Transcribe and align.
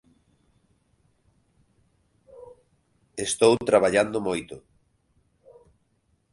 Estou 3.27 3.53
traballando 3.69 4.17
moito. 4.27 4.55